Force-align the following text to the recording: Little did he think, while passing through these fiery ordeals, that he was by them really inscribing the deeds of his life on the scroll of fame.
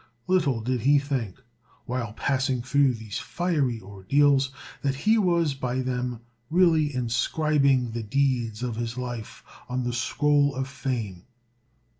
Little 0.25 0.61
did 0.61 0.81
he 0.81 0.97
think, 0.97 1.35
while 1.85 2.13
passing 2.13 2.63
through 2.63 2.95
these 2.95 3.19
fiery 3.19 3.79
ordeals, 3.79 4.49
that 4.81 4.95
he 4.95 5.19
was 5.19 5.53
by 5.53 5.81
them 5.83 6.21
really 6.49 6.91
inscribing 6.95 7.91
the 7.91 8.01
deeds 8.01 8.63
of 8.63 8.77
his 8.77 8.97
life 8.97 9.43
on 9.69 9.83
the 9.83 9.93
scroll 9.93 10.55
of 10.55 10.67
fame. 10.67 11.25